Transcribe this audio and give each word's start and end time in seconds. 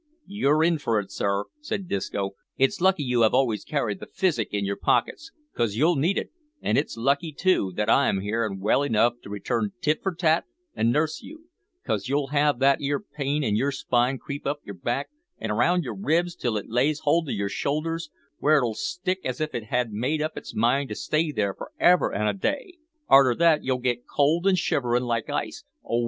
"You're 0.25 0.63
in 0.63 0.79
for 0.79 0.99
it 0.99 1.11
sir," 1.11 1.43
said 1.59 1.87
Disco. 1.87 2.31
"It's 2.57 2.81
lucky 2.81 3.03
you 3.03 3.21
have 3.21 3.35
always 3.35 3.63
carried 3.63 3.99
the 3.99 4.07
physic 4.07 4.47
in 4.51 4.65
your 4.65 4.75
pockets, 4.75 5.31
'cause 5.53 5.75
you'll 5.75 5.95
need 5.95 6.17
it, 6.17 6.31
an' 6.59 6.75
it's 6.75 6.97
lucky, 6.97 7.31
too, 7.31 7.71
that 7.75 7.87
I 7.87 8.09
am 8.09 8.21
here 8.21 8.43
and 8.43 8.59
well 8.59 8.81
enough 8.81 9.13
to 9.21 9.29
return 9.29 9.73
tit 9.79 10.01
for 10.01 10.15
tat 10.15 10.45
and 10.73 10.91
nurse 10.91 11.21
you, 11.21 11.49
'cause 11.85 12.07
you'll 12.07 12.29
have 12.29 12.57
that 12.57 12.79
'ere 12.81 12.99
pain 12.99 13.43
in 13.43 13.55
your 13.55 13.71
spine 13.71 14.17
creep 14.17 14.47
up 14.47 14.61
your 14.65 14.73
back 14.73 15.09
and 15.37 15.55
round 15.55 15.83
your 15.83 15.95
ribs 15.95 16.35
till 16.35 16.57
it 16.57 16.67
lays 16.67 17.01
hold 17.01 17.29
of 17.29 17.35
yer 17.35 17.47
shoulders, 17.47 18.09
where 18.39 18.57
it'll 18.57 18.73
stick 18.73 19.19
as 19.23 19.39
if 19.39 19.53
it 19.53 19.65
had 19.65 19.91
made 19.93 20.19
up 20.19 20.35
its 20.35 20.55
mind 20.55 20.89
to 20.89 20.95
stay 20.95 21.31
there 21.31 21.53
for 21.53 21.69
ever 21.79 22.11
an' 22.11 22.25
a 22.25 22.33
day. 22.33 22.73
Arter 23.07 23.35
that 23.35 23.63
you'll 23.63 23.77
get 23.77 24.07
cold 24.07 24.47
an' 24.47 24.55
shivering 24.55 25.03
like 25.03 25.29
ice 25.29 25.63
oh! 25.87 25.99